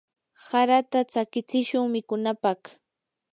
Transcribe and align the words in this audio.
harata 0.47 0.99
tsakichishun 1.09 1.85
mikunapaq. 1.93 2.61